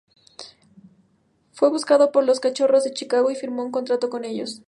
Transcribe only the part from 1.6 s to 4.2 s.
buscado por los Cachorros de Chicago y firmó un contrato